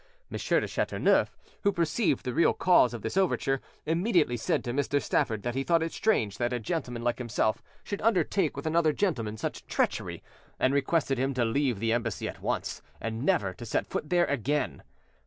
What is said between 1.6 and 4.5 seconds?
who perceived the real cause of this overture, immediately